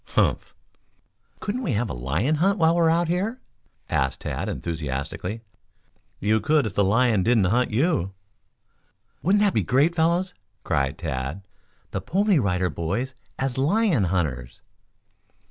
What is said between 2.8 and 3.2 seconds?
are out